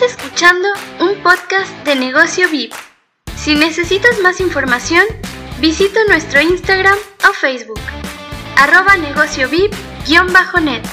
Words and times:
Estás 0.00 0.16
escuchando 0.16 0.68
un 1.00 1.20
podcast 1.24 1.72
de 1.84 1.96
negocio 1.96 2.48
VIP. 2.48 2.72
Si 3.34 3.56
necesitas 3.56 4.20
más 4.20 4.40
información, 4.40 5.02
visita 5.60 5.98
nuestro 6.06 6.40
Instagram 6.40 6.96
o 7.28 7.32
Facebook, 7.32 7.80
arroba 8.56 8.96
negocio 8.96 9.48
VIP-net. 9.48 10.84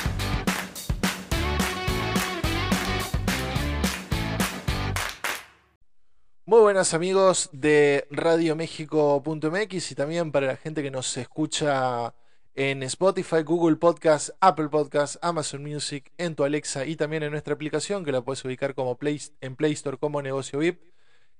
Muy 6.45 6.61
buenas 6.61 6.95
amigos 6.95 7.51
de 7.51 8.07
radioméxico.mx 8.09 9.91
y 9.91 9.95
también 9.95 10.31
para 10.31 10.47
la 10.47 10.57
gente 10.57 10.81
que 10.81 10.89
nos 10.89 11.15
escucha 11.15 12.15
en 12.55 12.83
Spotify, 12.83 13.43
Google 13.43 13.75
Podcast, 13.75 14.29
Apple 14.39 14.69
Podcast, 14.69 15.17
Amazon 15.21 15.61
Music, 15.61 16.11
en 16.17 16.35
tu 16.35 16.45
Alexa 16.45 16.85
y 16.85 16.95
también 16.95 17.23
en 17.23 17.31
nuestra 17.31 17.53
aplicación 17.53 18.05
que 18.05 18.13
la 18.13 18.21
puedes 18.21 18.43
ubicar 18.45 18.73
como 18.73 18.97
Play, 18.97 19.21
en 19.41 19.57
Play 19.57 19.73
Store 19.73 19.97
como 19.97 20.21
Negocio 20.21 20.59
VIP. 20.59 20.79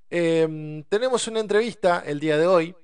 Em, 0.09 0.83
tenemos 0.83 1.27
una 1.27 1.39
entrevista 1.39 2.03
el 2.05 2.19
día 2.19 2.37
de 2.37 2.47
hoy. 2.47 2.75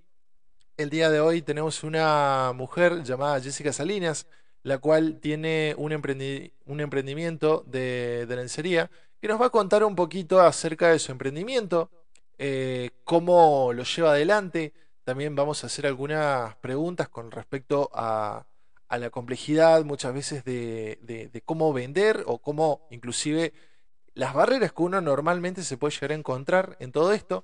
El 0.78 0.90
día 0.90 1.10
de 1.10 1.20
hoy 1.20 1.42
tenemos 1.42 1.84
una 1.84 2.54
mujer 2.56 3.04
llamada 3.04 3.42
Jessica 3.42 3.74
Salinas, 3.74 4.28
la 4.64 4.78
cual 4.78 5.20
tiene 5.20 5.76
un, 5.78 5.92
un 5.92 6.80
emprendimiento 6.80 7.64
de, 7.68 8.26
de, 8.28 8.36
lencería 8.36 8.90
que 9.20 9.28
nos 9.28 9.42
va 9.42 9.48
a 9.48 9.50
contar 9.50 9.84
un 9.84 9.96
poquito 9.96 10.40
acerca 10.40 10.90
de 10.90 11.00
su 11.00 11.12
emprendimiento, 11.12 11.90
eh, 12.38 12.92
cómo 13.04 13.74
lo 13.74 13.84
lleva 13.84 14.12
adelante, 14.12 14.74
también 15.12 15.36
vamos 15.36 15.62
a 15.62 15.68
hacer 15.68 15.86
algunas 15.88 16.56
preguntas 16.56 17.10
con 17.10 17.32
respecto 17.32 17.90
a, 17.94 18.46
la 18.90 19.10
complejidad 19.10 19.84
muchas 19.84 20.14
veces 20.14 20.46
de, 20.46 21.42
cómo 21.44 21.74
vender 21.74 22.24
o 22.28 22.38
cómo 22.38 22.88
inclusive 22.92 23.52
las 24.14 24.34
barreras 24.34 24.72
que 24.72 24.84
uno 24.84 25.02
normalmente 25.02 25.64
se 25.64 25.76
puede 25.76 25.94
llegar 25.94 26.12
a 26.12 26.16
encontrar 26.16 26.78
en 26.80 26.94
todo 26.94 27.12
esto. 27.12 27.44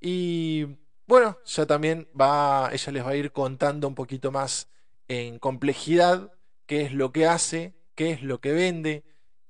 Y 0.00 0.66
bueno, 1.08 1.36
ya 1.44 1.66
también 1.66 2.08
va, 2.14 2.70
ella 2.72 2.92
les 2.92 3.04
va 3.04 3.10
a 3.10 3.16
ir 3.16 3.32
contando 3.32 3.88
un 3.88 3.96
poquito 3.96 4.30
más 4.30 4.68
en 5.08 5.40
complejidad 5.40 6.32
qué 6.66 6.82
es 6.82 6.92
lo 6.92 7.10
que 7.10 7.26
hace, 7.26 7.74
qué 7.96 8.12
es 8.12 8.22
lo 8.22 8.40
que 8.40 8.52
vende 8.52 9.02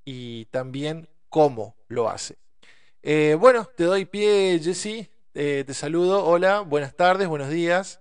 y 0.07 0.47
también 0.47 1.11
cómo 1.29 1.77
lo 1.89 2.09
hace. 2.09 2.39
Eh, 3.03 3.37
bueno, 3.39 3.69
te 3.77 3.85
doy 3.85 4.07
pie, 4.07 4.59
Jessy. 4.63 5.11
Eh, 5.37 5.65
te 5.67 5.75
saludo, 5.75 6.25
hola, 6.25 6.61
buenas 6.61 6.95
tardes, 6.95 7.27
buenos 7.27 7.49
días. 7.49 8.01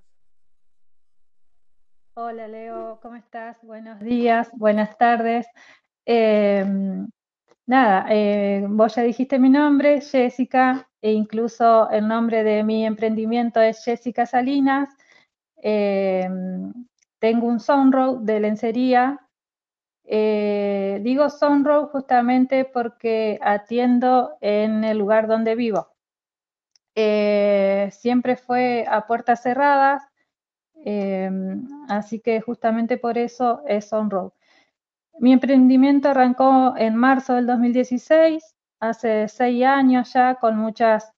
Hola 2.14 2.48
Leo, 2.48 3.00
¿cómo 3.02 3.16
estás? 3.16 3.58
Buenos 3.64 4.00
días, 4.02 4.52
buenas 4.53 4.95
tardes. 5.00 5.48
Em, 6.06 7.08
nada, 7.66 8.06
eh, 8.09 8.64
vos 8.70 8.94
ya 8.94 9.02
dijiste 9.02 9.39
mi 9.39 9.50
nombre, 9.50 10.00
Jessica, 10.02 10.88
e 11.02 11.11
incluso 11.14 11.89
el 11.89 12.08
nombre 12.08 12.44
de 12.44 12.64
mi 12.64 12.86
emprendimiento 12.86 13.59
es 13.61 13.84
Jessica 13.84 14.28
Salinas. 14.28 14.89
Em, 15.58 16.72
tengo 17.17 17.48
un 17.48 17.59
sunrow 17.59 18.20
de 18.23 18.39
lencería. 18.42 19.20
Eh, 20.04 21.00
digo 21.02 21.31
sunrow 21.31 21.88
justamente 21.88 22.64
porque 22.66 23.39
atiendo 23.42 24.38
en 24.39 24.84
el 24.84 25.00
lugar 25.00 25.28
donde 25.28 25.56
vivo. 25.56 25.92
Eh, 26.95 27.89
siempre 27.91 28.36
fue 28.38 28.86
a 28.88 29.08
puertas 29.08 29.41
cerradas, 29.41 30.03
eh, 30.86 31.30
así 31.89 32.19
que 32.19 32.41
justamente 32.41 32.97
por 32.97 33.17
eso 33.17 33.63
es 33.67 33.91
on-road. 33.94 34.31
Mi 35.19 35.33
emprendimiento 35.33 36.09
arrancó 36.09 36.75
en 36.77 36.95
marzo 36.95 37.36
del 37.36 37.47
2016, 37.47 38.55
hace 38.80 39.27
seis 39.27 39.64
años 39.66 40.14
ya, 40.14 40.36
con 40.36 40.58
muchas 40.58 41.11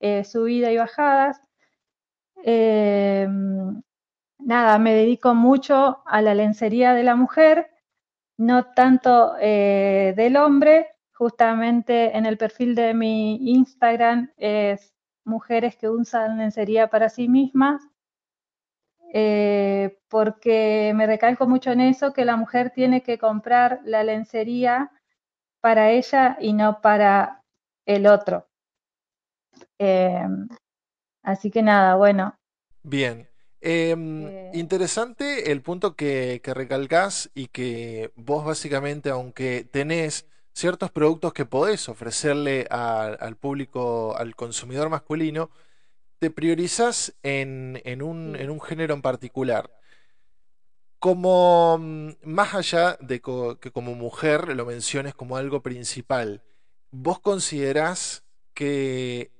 eh, 0.00 0.24
subidas 0.24 0.72
y 0.72 0.76
bajadas. 0.78 1.40
nada, 4.38 4.78
me 4.78 4.94
dedico 4.94 5.34
mucho 5.34 6.02
a 6.06 6.22
la 6.22 6.34
lencería 6.34 6.94
de 6.94 7.02
la 7.04 7.14
mujer, 7.16 7.70
no 8.38 8.64
tanto 8.72 9.34
del 9.34 10.36
hombre. 10.36 10.88
Justamente 11.12 12.16
en 12.16 12.24
el 12.26 12.38
perfil 12.38 12.74
de 12.74 12.94
mi 12.94 13.36
Instagram 13.52 14.32
es 14.38 14.94
mujeres 15.24 15.76
que 15.76 15.88
usan 15.88 16.38
lencería 16.38 16.88
para 16.88 17.08
sí 17.08 17.28
mismas, 17.28 17.82
eh, 19.12 19.98
porque 20.08 20.92
me 20.94 21.06
recalco 21.06 21.46
mucho 21.46 21.72
en 21.72 21.80
eso, 21.80 22.12
que 22.12 22.24
la 22.24 22.36
mujer 22.36 22.70
tiene 22.70 23.02
que 23.02 23.18
comprar 23.18 23.80
la 23.84 24.04
lencería 24.04 24.92
para 25.60 25.90
ella 25.90 26.36
y 26.40 26.52
no 26.52 26.80
para 26.80 27.42
el 27.86 28.06
otro. 28.06 28.46
Eh, 29.78 30.26
así 31.22 31.50
que 31.50 31.62
nada, 31.62 31.96
bueno. 31.96 32.34
Bien. 32.82 33.28
Em, 33.62 34.26
eh, 34.26 34.50
interesante 34.54 35.52
el 35.52 35.60
punto 35.60 35.94
que, 35.94 36.40
que 36.42 36.54
recalcás 36.54 37.30
y 37.34 37.48
que 37.48 38.10
vos 38.16 38.44
básicamente, 38.44 39.10
aunque 39.10 39.64
tenés 39.70 40.26
ciertos 40.60 40.90
productos 40.90 41.32
que 41.32 41.46
podés 41.46 41.88
ofrecerle 41.88 42.66
al 42.70 43.36
público, 43.36 44.14
al 44.16 44.36
consumidor 44.36 44.90
masculino, 44.90 45.50
te 46.18 46.30
priorizas 46.30 47.14
en, 47.22 48.02
un, 48.02 48.60
género 48.60 48.94
en 48.94 49.00
particular. 49.00 49.70
Como 50.98 51.78
mm, 51.78 52.10
más 52.24 52.54
allá 52.54 52.98
de 53.00 53.22
que 53.58 53.70
como 53.72 53.94
mujer 53.94 54.54
lo 54.54 54.66
menciones 54.66 55.14
como 55.14 55.38
algo 55.38 55.62
principal, 55.62 56.42
¿vos 56.90 57.20
considerás 57.20 58.22
que 58.52 59.30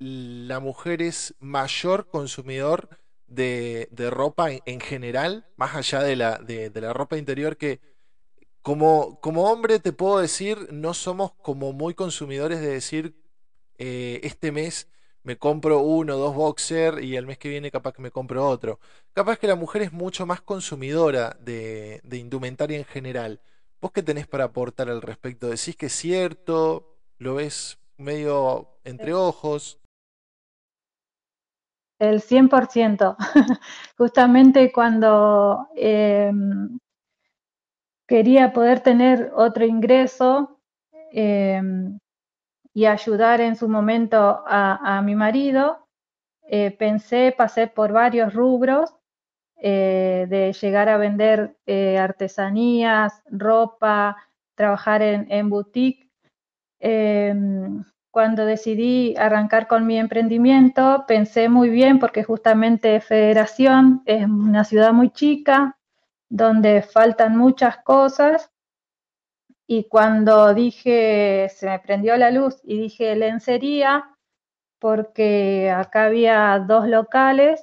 la 0.00 0.58
mujer 0.58 1.00
es 1.00 1.36
mayor 1.38 2.08
consumidor 2.08 2.88
de, 3.28 3.88
ropa 4.10 4.48
en, 4.50 4.80
general, 4.80 5.46
más 5.56 5.76
allá 5.76 6.02
de 6.02 6.16
la, 6.16 6.38
de 6.38 6.72
la 6.74 6.92
ropa 6.92 7.16
interior 7.16 7.56
que 7.56 7.78
como, 8.62 9.20
como 9.20 9.50
hombre 9.50 9.78
te 9.80 9.92
puedo 9.92 10.18
decir, 10.20 10.68
no 10.72 10.94
somos 10.94 11.32
como 11.42 11.72
muy 11.72 11.94
consumidores 11.94 12.60
de 12.60 12.68
decir, 12.68 13.16
eh, 13.78 14.20
este 14.24 14.52
mes 14.52 14.88
me 15.22 15.36
compro 15.36 15.80
uno 15.80 16.16
o 16.16 16.18
dos 16.18 16.34
boxer 16.34 17.02
y 17.04 17.16
el 17.16 17.26
mes 17.26 17.38
que 17.38 17.48
viene 17.48 17.70
capaz 17.70 17.92
que 17.92 18.02
me 18.02 18.10
compro 18.10 18.46
otro. 18.46 18.80
Capaz 19.12 19.38
que 19.38 19.46
la 19.46 19.56
mujer 19.56 19.82
es 19.82 19.92
mucho 19.92 20.26
más 20.26 20.40
consumidora 20.40 21.36
de, 21.40 22.00
de 22.04 22.16
indumentaria 22.18 22.78
en 22.78 22.84
general. 22.84 23.40
¿Vos 23.80 23.92
qué 23.92 24.02
tenés 24.02 24.26
para 24.26 24.44
aportar 24.44 24.90
al 24.90 25.02
respecto? 25.02 25.48
¿Decís 25.48 25.76
que 25.76 25.86
es 25.86 25.92
cierto? 25.92 26.96
¿Lo 27.18 27.34
ves 27.34 27.78
medio 27.96 28.68
entre 28.84 29.14
ojos? 29.14 29.80
El 31.98 32.20
100%. 32.22 33.16
Justamente 33.98 34.72
cuando 34.72 35.68
em, 35.76 36.78
quería 38.10 38.52
poder 38.52 38.80
tener 38.80 39.30
otro 39.36 39.64
ingreso 39.64 40.58
em, 41.12 42.00
y 42.74 42.86
ayudar 42.86 43.40
en 43.40 43.54
su 43.54 43.68
momento 43.68 44.42
a, 44.48 45.00
mi 45.04 45.14
marido. 45.14 45.86
Eh, 46.42 46.72
pensé, 46.72 47.32
pasé 47.38 47.68
por 47.68 47.92
varios 47.92 48.34
rubros, 48.34 48.96
eh, 49.62 50.26
de 50.28 50.52
llegar 50.52 50.88
a 50.88 50.96
vender 50.96 51.56
eh, 51.66 51.98
artesanías, 51.98 53.22
ropa, 53.30 54.16
trabajar 54.56 55.02
en, 55.02 55.48
boutique. 55.48 56.10
Em, 56.80 57.84
cuando 58.10 58.44
decidí 58.44 59.14
arrancar 59.18 59.68
con 59.68 59.86
mi 59.86 59.96
emprendimiento, 59.98 61.04
pensé 61.06 61.48
muy 61.48 61.68
bien 61.70 62.00
porque 62.00 62.24
justamente 62.24 63.00
Federación 63.00 64.02
es 64.04 64.24
una 64.24 64.64
ciudad 64.64 64.92
muy 64.92 65.10
chica, 65.10 65.76
donde 66.30 66.80
faltan 66.80 67.36
muchas 67.36 67.78
cosas 67.78 68.50
y 69.66 69.84
cuando 69.88 70.54
dije, 70.54 71.48
se 71.50 71.66
me 71.66 71.78
prendió 71.80 72.16
la 72.16 72.30
luz 72.30 72.60
y 72.64 72.80
dije 72.80 73.14
lencería, 73.16 74.16
porque 74.80 75.70
acá 75.70 76.06
había 76.06 76.58
dos 76.66 76.88
locales, 76.88 77.62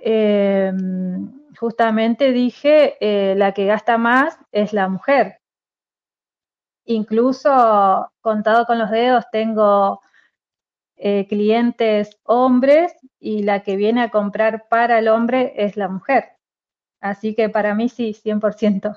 em, 0.00 1.32
justamente 1.58 2.32
dije, 2.32 2.96
eh, 3.00 3.34
la 3.36 3.52
que 3.52 3.66
gasta 3.66 3.98
más 3.98 4.38
es 4.52 4.72
la 4.72 4.88
mujer. 4.88 5.40
Incluso, 6.86 8.10
contado 8.20 8.66
con 8.66 8.78
los 8.78 8.90
dedos, 8.90 9.24
tengo 9.32 10.00
eh, 10.96 11.26
clientes 11.28 12.18
hombres 12.24 12.94
y 13.18 13.42
la 13.42 13.62
que 13.62 13.76
viene 13.76 14.02
a 14.02 14.10
comprar 14.10 14.68
para 14.68 14.98
el 14.98 15.08
hombre 15.08 15.54
es 15.56 15.76
la 15.76 15.88
mujer. 15.88 16.33
Así 17.04 17.34
que 17.34 17.50
para 17.50 17.74
mí 17.74 17.90
sí, 17.90 18.14
100%. 18.14 18.96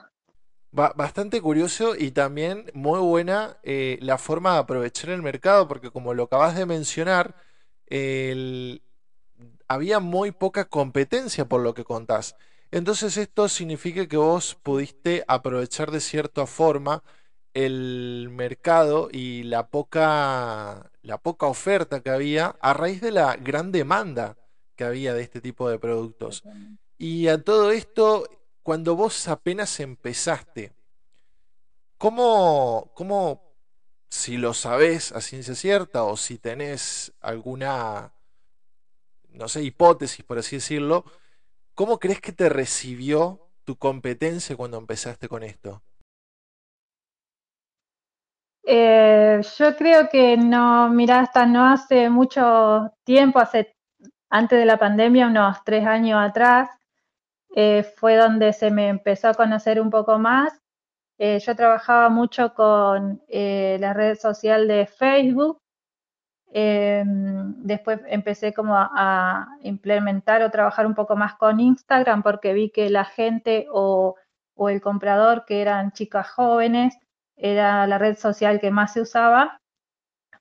bastante 0.72 1.42
curioso 1.42 1.94
y 1.94 2.12
también 2.12 2.72
muy 2.74 3.02
buena 3.02 3.58
eh, 3.64 3.98
la 4.02 4.18
forma 4.18 4.54
de 4.54 4.60
aprovechar 4.60 5.10
el 5.10 5.22
mercado, 5.22 5.68
porque 5.68 5.92
como 5.92 6.14
lo 6.14 6.24
acabas 6.24 6.56
de 6.56 6.66
mencionar, 6.66 7.36
había 9.68 10.00
muy 10.00 10.32
poca 10.32 10.70
competencia 10.70 11.50
por 11.50 11.60
lo 11.60 11.74
que 11.74 11.84
contás. 11.84 12.38
Entonces 12.72 13.18
esto 13.18 13.50
significa 13.50 14.08
que 14.08 14.16
vos 14.16 14.56
pudiste 14.56 15.26
aprovechar 15.28 15.92
de 15.92 16.00
cierta 16.00 16.46
forma 16.46 17.04
el 17.54 18.30
mercado 18.32 19.10
y 19.12 19.44
la 19.44 19.68
poca, 19.68 20.92
la 21.02 21.18
poca 21.18 21.48
oferta 21.48 22.00
que 22.00 22.12
había 22.12 22.56
a 22.62 22.74
raíz 22.74 23.02
de 23.02 23.12
la 23.12 23.36
gran 23.36 23.74
demanda 23.74 24.38
que 24.78 24.86
había 24.86 25.14
de 25.14 25.24
este 25.24 25.42
tipo 25.42 25.70
de 25.70 25.78
productos. 25.78 26.46
Y 26.98 27.28
a 27.28 27.44
todo 27.44 27.72
esto, 27.72 28.28
cuando 28.64 28.96
vos 28.96 29.28
apenas 29.28 29.80
empezaste, 29.80 30.74
¿cómo, 31.98 32.92
cómo 32.96 33.48
si 34.10 34.38
lo 34.38 34.54
sabés 34.54 35.12
a 35.12 35.22
ciencia 35.22 35.56
cierta 35.56 36.04
o 36.04 36.18
si 36.18 36.38
tenés 36.38 37.14
alguna, 37.22 38.14
no 39.30 39.48
sé, 39.48 39.64
hipótesis, 39.64 40.26
por 40.26 40.40
así 40.40 40.58
decirlo, 40.58 41.06
¿cómo 41.76 42.00
crees 42.00 42.22
que 42.22 42.32
te 42.32 42.50
recibió 42.50 43.48
tu 43.64 43.76
competencia 43.76 44.56
cuando 44.56 44.78
empezaste 44.78 45.28
con 45.28 45.44
esto? 45.44 45.84
Eh, 48.64 49.40
yo 49.58 49.78
creo 49.78 50.10
que 50.10 50.36
no, 50.36 50.90
mira, 50.90 51.22
hasta 51.22 51.46
no 51.46 51.66
hace 51.66 52.10
mucho 52.10 52.92
tiempo, 53.06 53.40
hace 53.40 53.76
antes 54.30 54.60
de 54.60 54.66
la 54.66 54.78
pandemia, 54.78 55.28
unos 55.28 55.64
tres 55.64 55.86
años 55.86 56.20
atrás, 56.22 56.70
eh, 57.60 57.82
fue 57.84 58.18
donde 58.18 58.54
se 58.54 58.70
me 58.70 58.88
empezó 58.88 59.30
a 59.30 59.34
conocer 59.34 59.82
un 59.82 59.90
poco 59.90 60.20
más. 60.20 60.54
Eh, 61.18 61.40
yo 61.40 61.56
trabajaba 61.56 62.10
mucho 62.10 62.54
con 62.54 63.22
la 63.28 63.94
red 63.94 64.16
social 64.18 64.68
de 64.68 64.86
Facebook. 64.86 65.60
después 66.52 68.00
empecé 68.08 68.54
como 68.54 68.76
a, 68.78 69.48
implementar 69.64 70.44
o 70.44 70.52
trabajar 70.52 70.86
un 70.86 70.96
poco 70.96 71.16
más 71.16 71.36
con 71.36 71.60
Instagram 71.60 72.24
porque 72.24 72.54
vi 72.54 72.70
que 72.72 72.90
la 72.90 73.06
gente 73.06 73.68
o, 73.72 74.16
el 74.70 74.82
comprador, 74.82 75.46
que 75.46 75.62
eran 75.62 75.92
chicas 75.94 76.30
jóvenes, 76.30 76.98
era 77.38 77.88
la 77.88 77.98
red 77.98 78.18
social 78.18 78.60
que 78.60 78.72
más 78.72 78.94
se 78.94 79.02
usaba. 79.02 79.60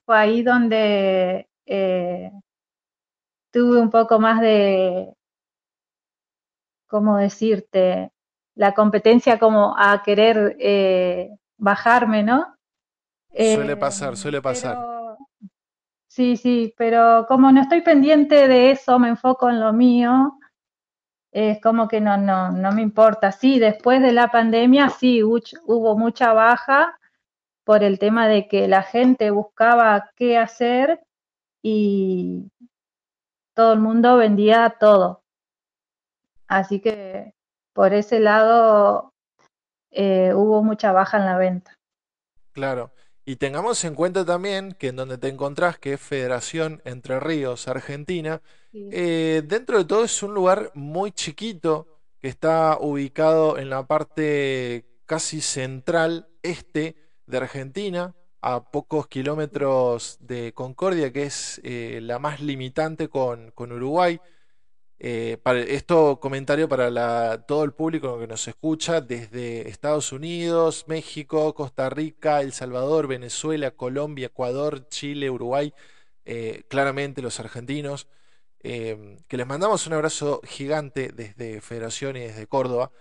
Fue 0.05 0.17
ahí 0.17 0.43
donde 0.43 1.47
eh, 1.65 2.31
tuve 3.51 3.79
un 3.81 3.89
poco 3.89 4.19
más 4.19 4.41
de, 4.41 5.16
¿cómo 6.87 7.17
decirte? 7.17 8.11
La 8.55 8.73
competencia 8.73 9.37
como 9.37 9.75
a 9.77 10.01
querer 10.03 10.55
eh, 10.59 11.29
bajarme, 11.57 12.23
¿no? 12.23 12.55
suele 13.29 13.73
eh, 13.73 13.77
pasar, 13.77 14.17
suele 14.17 14.41
pasar. 14.41 14.77
sí, 16.07 16.37
sí, 16.37 16.73
pero 16.77 17.25
como 17.27 17.51
no 17.51 17.61
estoy 17.61 17.81
pendiente 17.81 18.47
de 18.47 18.71
eso, 18.71 18.97
me 18.97 19.09
enfoco 19.09 19.49
en 19.49 19.59
lo 19.59 19.73
mío, 19.73 20.39
es 21.31 21.61
como 21.61 21.87
que 21.87 22.01
no, 22.01 22.17
no, 22.17 22.51
no 22.51 22.71
me 22.71 22.81
importa. 22.81 23.31
Sí, 23.31 23.59
después 23.59 24.01
de 24.01 24.11
la 24.11 24.29
pandemia 24.29 24.89
sí 24.89 25.21
hubo 25.23 25.97
mucha 25.97 26.33
baja 26.33 26.97
por 27.63 27.83
el 27.83 27.99
tema 27.99 28.27
de 28.27 28.47
que 28.47 28.67
la 28.67 28.81
gente 28.81 29.29
buscaba 29.29 30.09
qué 30.15 30.37
hacer 30.37 31.01
y 31.61 32.49
todo 33.53 33.73
el 33.73 33.79
mundo 33.79 34.17
vendía 34.17 34.77
todo. 34.79 35.21
Así 36.47 36.79
que 36.79 37.33
por 37.73 37.93
ese 37.93 38.19
lado 38.19 39.13
eh, 39.91 40.33
hubo 40.33 40.63
mucha 40.63 40.91
baja 40.91 41.17
en 41.17 41.25
la 41.25 41.37
venta. 41.37 41.77
Claro. 42.53 42.91
Y 43.25 43.35
tengamos 43.35 43.83
en 43.83 43.93
cuenta 43.93 44.23
también 44.23 44.71
que 44.71 44.87
en 44.87 44.95
donde 44.95 45.17
te 45.17 45.27
encontrás, 45.27 45.77
que 45.77 45.93
es 45.93 46.01
Federación 46.01 46.81
Entre 46.85 47.19
Ríos, 47.19 47.67
Argentina, 47.67 48.41
eh, 48.71 49.43
dentro 49.45 49.79
de 49.79 49.85
todo 49.85 50.05
es 50.05 50.23
un 50.23 50.33
lugar 50.33 50.71
muy 50.75 51.11
chiquito 51.11 51.87
que 52.19 52.29
está 52.29 52.77
ubicado 52.79 53.57
en 53.57 53.69
la 53.69 53.85
parte 53.85 54.85
casi 55.05 55.41
central 55.41 56.29
este 56.41 56.95
de 57.25 57.37
Argentina, 57.37 58.15
a 58.41 58.71
pocos 58.71 59.07
kilómetros 59.07 60.17
de 60.21 60.53
Concordia, 60.53 61.11
que 61.11 61.23
es 61.23 61.59
eh, 61.63 61.99
la 62.01 62.19
más 62.19 62.39
limitante 62.39 63.09
con, 63.09 63.51
con 63.51 63.71
Uruguay. 63.73 64.21
Eh, 64.99 65.37
para, 65.43 65.59
esto 65.59 66.19
comentario 66.19 66.67
para 66.67 67.45
todo 67.45 67.63
el 67.63 67.71
público 67.73 68.19
que 68.19 68.25
nos 68.27 68.47
escucha 68.47 68.99
desde 68.99 69.69
Estados 69.69 70.11
Unidos, 70.11 70.85
México, 70.87 71.53
Costa 71.53 71.89
Rica, 71.89 72.41
El 72.41 72.51
Salvador, 72.51 73.07
Venezuela, 73.07 73.71
Colombia, 73.71 74.27
Ecuador, 74.27 74.87
Chile, 74.89 75.29
Uruguay, 75.29 75.73
eh, 76.25 76.63
claramente 76.67 77.21
los 77.21 77.39
argentinos, 77.39 78.07
em, 78.59 79.17
que 79.27 79.37
les 79.37 79.47
mandamos 79.47 79.85
un 79.87 79.93
abrazo 79.93 80.41
gigante 80.43 81.11
desde 81.13 81.61
Federación 81.61 82.17
y 82.17 82.21
desde 82.21 82.47
Córdoba. 82.47 82.91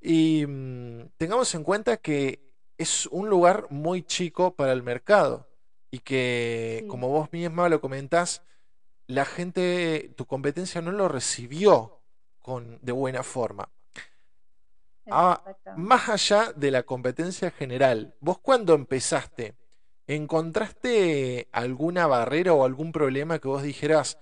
Y 0.00 0.46
mm, 0.46 1.10
tengamos 1.16 1.54
en 1.54 1.64
cuenta 1.64 1.96
que 1.98 2.40
es 2.78 3.06
un 3.06 3.28
lugar 3.30 3.66
muy 3.70 4.02
chico 4.02 4.54
para 4.54 4.72
el 4.72 4.82
mercado 4.82 5.48
y 5.90 6.00
que, 6.00 6.84
como 6.88 7.08
vos 7.08 7.32
misma 7.32 7.68
lo 7.68 7.80
comentás, 7.80 8.42
la 9.06 9.24
gente, 9.24 10.12
tu 10.16 10.26
competencia 10.26 10.80
no 10.80 10.92
lo 10.92 11.08
recibió 11.08 12.00
con, 12.40 12.78
de 12.82 12.92
buena 12.92 13.22
forma. 13.22 13.68
Ah, 15.08 15.40
más 15.76 16.08
allá 16.08 16.52
de 16.54 16.70
la 16.70 16.82
competencia 16.82 17.50
general, 17.52 18.14
vos 18.20 18.38
cuando 18.38 18.74
empezaste, 18.74 19.54
¿encontraste 20.08 21.48
alguna 21.52 22.08
barrera 22.08 22.52
o 22.54 22.64
algún 22.64 22.90
problema 22.90 23.38
que 23.38 23.46
vos 23.46 23.62
dijeras, 23.62 24.18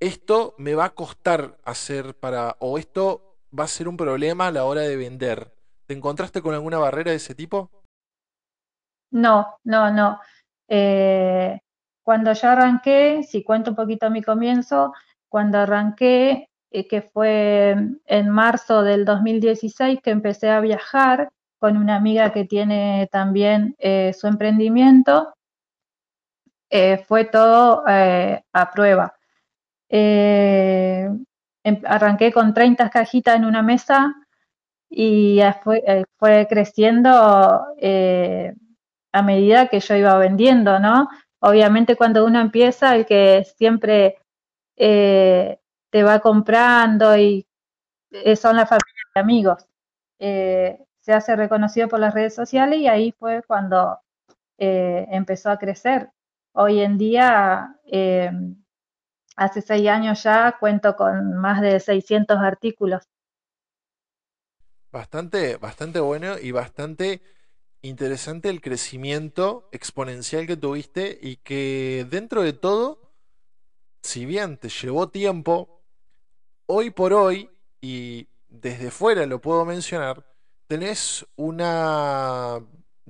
esto 0.00 0.54
me 0.58 0.74
va 0.74 0.86
a 0.86 0.94
costar 0.94 1.58
hacer 1.64 2.18
para, 2.18 2.56
o 2.58 2.78
esto 2.78 3.38
va 3.56 3.64
a 3.64 3.68
ser 3.68 3.86
un 3.86 3.96
problema 3.96 4.48
a 4.48 4.50
la 4.50 4.64
hora 4.64 4.80
de 4.80 4.96
vender? 4.96 5.54
¿Te 5.86 5.94
encontraste 5.94 6.42
con 6.42 6.54
alguna 6.54 6.78
barrera 6.78 7.12
de 7.12 7.18
ese 7.18 7.34
tipo? 7.34 7.70
No, 9.12 9.58
no, 9.62 9.92
no. 9.92 10.18
Eh, 10.66 11.60
cuando 12.04 12.32
yo 12.34 12.48
arranqué, 12.48 13.22
si 13.24 13.42
cuento 13.42 13.70
un 13.70 13.76
poquito 13.76 14.10
mi 14.10 14.22
comienzo, 14.22 14.92
cuando 15.28 15.58
arranqué, 15.58 16.50
eh, 16.70 16.86
que 16.86 17.02
fue 17.02 17.76
en 18.04 18.28
marzo 18.28 18.82
del 18.82 19.04
2016, 19.04 20.00
que 20.02 20.10
empecé 20.10 20.50
a 20.50 20.60
viajar 20.60 21.30
con 21.58 21.76
una 21.78 21.96
amiga 21.96 22.30
que 22.32 22.44
tiene 22.44 23.08
también 23.10 23.74
eh, 23.78 24.12
su 24.12 24.26
emprendimiento, 24.26 25.34
eh, 26.70 26.98
fue 27.08 27.24
todo 27.24 27.84
a 27.86 28.70
prueba. 28.72 29.14
Em, 29.88 31.24
arranqué 31.86 32.32
con 32.32 32.52
30 32.52 32.90
cajitas 32.90 33.36
en 33.36 33.44
una 33.44 33.62
mesa 33.62 34.14
y 34.90 35.40
fue, 35.62 36.04
fue 36.18 36.46
creciendo 36.48 37.10
a 39.12 39.22
medida 39.22 39.68
que 39.68 39.80
yo 39.80 39.94
iba 39.96 40.18
vendiendo, 40.18 40.78
¿no? 40.80 41.08
Obviamente 41.46 41.94
cuando 41.94 42.24
uno 42.24 42.40
empieza, 42.40 42.96
el 42.96 43.04
que 43.04 43.44
siempre 43.58 44.16
eh, 44.76 45.58
te 45.90 46.02
va 46.02 46.20
comprando 46.20 47.18
y 47.18 47.46
eh, 48.12 48.34
son 48.34 48.56
la 48.56 48.64
familia 48.64 49.02
de 49.14 49.20
amigos, 49.20 49.66
eh, 50.18 50.78
se 51.00 51.12
hace 51.12 51.36
reconocido 51.36 51.86
por 51.88 52.00
las 52.00 52.14
redes 52.14 52.34
sociales 52.34 52.78
y 52.78 52.88
ahí 52.88 53.12
fue 53.12 53.42
cuando 53.46 54.00
empezó 54.56 55.50
a 55.50 55.58
crecer. 55.58 56.08
Hoy 56.52 56.80
en 56.80 56.96
día, 56.96 57.76
hace 59.36 59.60
seis 59.60 59.88
años 59.88 60.22
ya, 60.22 60.56
cuento 60.58 60.96
con 60.96 61.34
más 61.34 61.60
de 61.60 61.78
600 61.78 62.38
artículos. 62.38 63.06
Bastante, 64.90 65.58
bastante 65.58 66.00
bueno 66.00 66.38
y 66.40 66.52
bastante 66.52 67.20
interesante 67.88 68.48
el 68.48 68.60
crecimiento 68.60 69.68
exponencial 69.70 70.46
que 70.46 70.56
tuviste 70.56 71.18
y 71.20 71.36
que 71.36 72.06
dentro 72.08 72.42
de 72.42 72.54
todo, 72.54 73.12
si 74.02 74.24
bien 74.24 74.56
te 74.56 74.70
llevó 74.70 75.10
tiempo, 75.10 75.82
hoy 76.66 76.90
por 76.90 77.12
hoy, 77.12 77.50
y 77.82 78.28
desde 78.48 78.90
fuera 78.90 79.26
lo 79.26 79.40
puedo 79.40 79.66
mencionar, 79.66 80.24
tenés 80.66 81.26
una, 81.36 82.60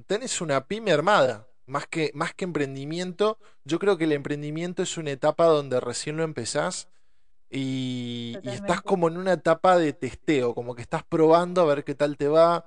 tenés 0.07 0.41
una 0.41 0.67
pyme 0.67 0.93
armada. 0.93 1.47
Más 1.67 1.87
que, 1.87 2.11
más 2.13 2.35
que 2.35 2.45
emprendimiento, 2.45 3.39
yo 3.65 3.79
creo 3.79 3.97
que 3.97 4.05
el 4.05 4.13
emprendimiento 4.13 4.83
es 4.83 4.99
una 4.99 5.13
etapa 5.13 5.47
donde 5.47 5.81
recién 5.81 6.19
lo 6.19 6.23
empezás 6.23 6.89
y, 7.49 8.37
y, 8.43 8.49
estás 8.51 8.83
como 8.83 9.09
en 9.09 9.17
una 9.17 9.33
etapa 9.33 9.79
de 9.79 9.95
testeo, 9.95 10.55
como 10.55 10.75
que 10.75 10.83
estás 10.83 11.05
probando 11.05 11.63
a 11.63 11.65
ver 11.65 11.85
qué 11.85 11.95
tal 11.95 12.19
te 12.19 12.29
va, 12.29 12.67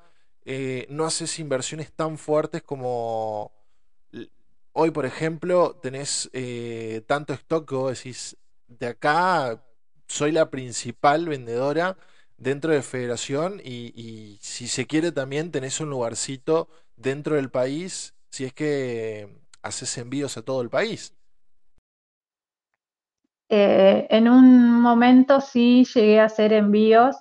eh, 0.49 0.87
no 0.89 1.03
haces 1.03 1.39
inversiones 1.39 1.91
tan 1.91 2.17
fuertes 2.17 2.63
como 2.63 3.51
hoy, 4.71 4.91
por 4.91 5.05
ejemplo, 5.05 5.75
tenés 5.81 6.29
eh, 6.31 7.03
tanto 7.05 7.33
stock 7.33 7.67
que 7.67 7.75
vos 7.75 7.97
decís, 7.97 8.37
de 8.69 8.87
acá 8.87 9.61
soy 10.07 10.31
la 10.31 10.49
principal 10.49 11.27
vendedora 11.27 11.97
dentro 12.37 12.71
de 12.71 12.81
Federación 12.81 13.59
y, 13.61 14.37
si 14.39 14.69
se 14.69 14.87
quiere 14.87 15.11
también 15.11 15.51
tenés 15.51 15.81
un 15.81 15.89
lugarcito 15.89 16.69
dentro 16.95 17.35
del 17.35 17.49
país 17.51 18.15
si 18.29 18.45
es 18.45 18.53
que 18.53 19.27
haces 19.63 19.97
envíos 19.97 20.37
a 20.37 20.43
todo 20.43 20.61
el 20.61 20.69
país. 20.69 21.13
Eh, 23.49 24.07
en 24.09 24.29
un 24.29 24.79
momento 24.79 25.41
sí 25.41 25.85
llegué 25.93 26.21
a 26.21 26.25
hacer 26.25 26.53
envíos 26.53 27.17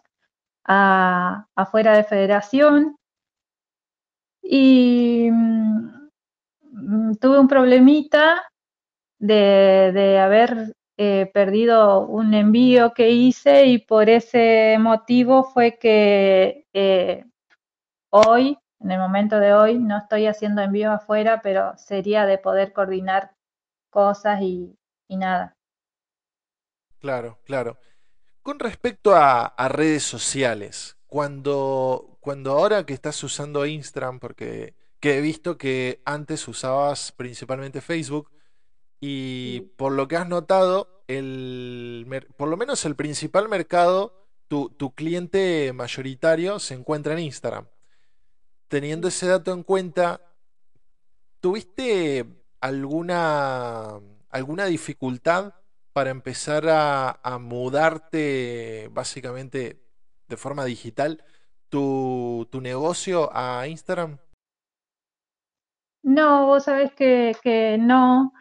a, 0.64 1.48
afuera 1.56 1.96
de 1.96 2.04
Federación 2.04 2.96
y 4.48 5.28
mm, 5.30 7.16
tuve 7.20 7.38
un 7.38 7.48
problemita 7.48 8.42
de, 9.18 10.18
haber 10.20 10.74
eh, 10.96 11.30
perdido 11.32 12.06
un 12.06 12.34
envío 12.34 12.92
que 12.94 13.10
hice 13.10 13.66
y 13.66 13.78
por 13.78 14.08
ese 14.08 14.76
motivo 14.78 15.44
fue 15.44 15.78
que 15.78 16.66
eh, 16.72 17.24
hoy, 18.10 18.58
en 18.80 18.90
el 18.90 18.98
momento 18.98 19.38
de 19.38 19.52
hoy, 19.52 19.78
no 19.78 19.98
estoy 19.98 20.26
haciendo 20.26 20.62
envíos 20.62 20.94
afuera, 20.94 21.40
pero 21.42 21.76
sería 21.76 22.26
de 22.26 22.38
poder 22.38 22.72
coordinar 22.72 23.32
cosas 23.90 24.40
y, 24.42 24.76
nada. 25.08 25.56
Claro, 26.98 27.38
claro. 27.44 27.78
Con 28.42 28.58
respecto 28.58 29.14
a, 29.14 29.54
redes 29.68 30.02
sociales, 30.02 30.96
cuando, 31.16 32.18
cuando 32.20 32.52
ahora 32.52 32.84
que 32.84 32.92
estás 32.92 33.24
usando 33.24 33.64
Instagram, 33.64 34.20
porque 34.20 34.74
que 35.00 35.16
he 35.16 35.22
visto 35.22 35.56
que 35.56 36.02
antes 36.04 36.46
usabas 36.46 37.10
principalmente 37.12 37.80
Facebook, 37.80 38.30
y 39.00 39.60
por 39.78 39.92
lo 39.92 40.08
que 40.08 40.18
has 40.18 40.28
notado, 40.28 41.02
el, 41.08 42.06
por 42.36 42.48
lo 42.48 42.58
menos 42.58 42.84
el 42.84 42.96
principal 42.96 43.48
mercado, 43.48 44.26
tu, 44.46 44.68
tu 44.68 44.94
cliente 44.94 45.72
mayoritario 45.72 46.58
se 46.58 46.74
encuentra 46.74 47.14
en 47.14 47.20
Instagram. 47.20 47.66
Teniendo 48.68 49.08
ese 49.08 49.26
dato 49.26 49.54
en 49.54 49.62
cuenta, 49.62 50.20
¿tuviste 51.40 52.26
alguna, 52.60 54.00
alguna 54.28 54.66
dificultad 54.66 55.54
para 55.94 56.10
empezar 56.10 56.66
a, 56.68 57.38
mudarte 57.40 58.90
básicamente 58.92 59.80
de 60.28 60.36
forma 60.36 60.64
digital 60.64 61.22
tu, 61.68 62.46
tu 62.50 62.60
negocio 62.60 63.30
a 63.32 63.66
Instagram? 63.66 64.18
No, 66.02 66.46
vos 66.46 66.64
sabés 66.64 66.92
que, 66.92 67.36
que 67.42 67.78
no. 67.78 68.32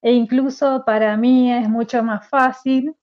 E 0.00 0.12
incluso 0.12 0.84
para 0.84 1.16
mí 1.16 1.52
es 1.52 1.68
mucho 1.68 2.02
más 2.02 2.28
fácil 2.28 2.96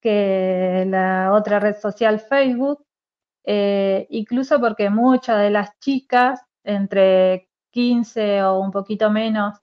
que 0.00 0.84
la 0.88 1.32
otra 1.32 1.60
red 1.60 1.76
social 1.76 2.20
Facebook, 2.20 2.84
eh, 3.44 4.06
incluso 4.10 4.60
porque 4.60 4.90
muchas 4.90 5.40
de 5.40 5.50
las 5.50 5.78
chicas 5.78 6.40
entre 6.64 7.48
15 7.70 8.42
o 8.44 8.60
un 8.60 8.70
poquito 8.70 9.10
menos 9.10 9.58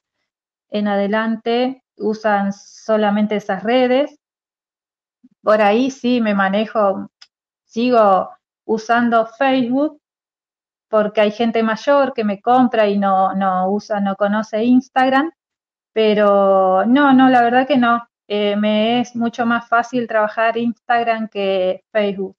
en 0.69 0.87
adelante 0.87 1.83
usan 1.97 2.53
solamente 2.53 3.35
esas 3.35 3.63
redes. 3.63 4.17
Por 5.43 5.61
ahí 5.61 5.91
sí 5.91 6.21
me 6.21 6.33
manejo, 6.33 7.09
sigo 7.71 8.29
usando 8.65 9.25
Facebook 9.25 10.01
porque 10.89 11.21
hay 11.21 11.31
gente 11.31 11.63
mayor 11.63 12.13
que 12.13 12.25
me 12.25 12.41
compra 12.41 12.87
y 12.89 12.97
no, 12.97 13.33
no 13.33 13.71
usa, 13.71 14.01
no 14.01 14.15
conoce 14.17 14.63
Instagram, 14.63 15.31
pero 15.93 16.85
no, 16.85 17.13
no, 17.13 17.29
la 17.29 17.41
verdad 17.41 17.65
que 17.65 17.77
no. 17.77 18.05
Eh, 18.27 18.55
me 18.55 19.01
es 19.01 19.15
mucho 19.15 19.45
más 19.45 19.67
fácil 19.67 20.07
trabajar 20.07 20.57
Instagram 20.57 21.29
que 21.29 21.83
Facebook. 21.91 22.35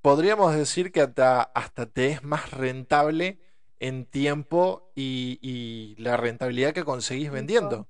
Podríamos 0.00 0.54
decir 0.54 0.90
que 0.92 1.00
hasta, 1.00 1.42
hasta 1.42 1.86
te 1.86 2.10
es 2.10 2.22
más 2.22 2.50
rentable 2.52 3.40
en 3.78 4.06
tiempo 4.06 4.92
y, 4.94 5.96
la 5.98 6.16
rentabilidad 6.16 6.72
que 6.72 6.84
conseguís 6.84 7.30
vendiendo. 7.32 7.88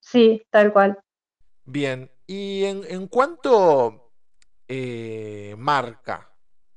Sí, 0.00 0.42
tal 0.50 0.72
cual. 0.72 0.98
Bien, 1.64 2.10
y 2.26 2.64
en, 2.64 2.82
en 2.88 3.06
cuanto 3.06 4.03
eh, 4.68 5.54
marca, 5.58 6.30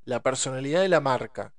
la 0.05 0.21
personalidad 0.21 0.81
de 0.81 0.89
la 0.89 1.01
marca, 1.01 1.53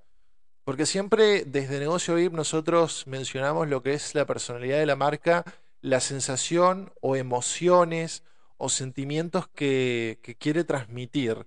porque 0.65 0.85
siempre 0.85 1.45
desde 1.47 1.79
Negocio 1.79 2.15
VIP 2.15 2.35
nosotros 2.35 3.07
mencionamos 3.07 3.69
lo 3.69 3.83
que 3.83 3.95
es 3.95 4.15
la 4.15 4.27
personalidad 4.27 4.79
de 4.79 4.87
la 4.87 4.97
marca, 4.97 5.45
la 5.81 6.01
sensación 6.01 6.93
o 7.01 7.17
emociones 7.17 8.23
o 8.59 8.69
sentimientos 8.69 9.49
que, 9.49 10.19
quiere 10.39 10.65
transmitir. 10.65 11.47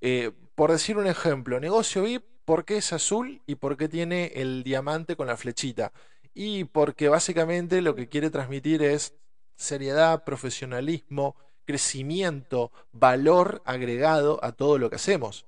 Eh, 0.00 0.32
por 0.54 0.70
decir 0.70 0.98
un 0.98 1.06
ejemplo, 1.06 1.60
Negocio 1.60 2.02
VIP, 2.02 2.24
¿por 2.44 2.64
qué 2.64 2.76
es 2.76 2.92
azul 2.92 3.40
y 3.46 3.54
por 3.54 3.76
qué 3.76 3.88
tiene 3.88 4.32
el 4.34 4.64
diamante 4.64 5.16
con 5.16 5.28
la 5.28 5.36
flechita? 5.36 5.92
Y 6.34 6.64
porque 6.64 7.08
básicamente 7.08 7.80
lo 7.80 7.94
que 7.94 8.08
quiere 8.08 8.28
transmitir 8.28 8.82
es 8.82 9.14
seriedad, 9.56 10.24
profesionalismo, 10.24 11.36
crecimiento, 11.68 12.72
valor 12.92 13.60
agregado 13.66 14.42
a 14.42 14.52
todo 14.52 14.78
lo 14.78 14.88
que 14.88 14.96
hacemos. 14.96 15.44